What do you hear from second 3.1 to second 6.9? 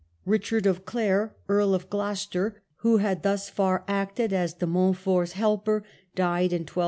thus far acted as de Montfort's helper, died in 1262.